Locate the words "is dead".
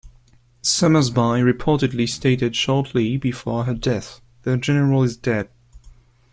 5.03-5.51